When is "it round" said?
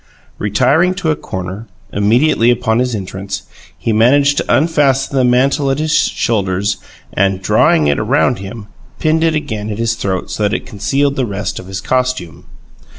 7.85-8.39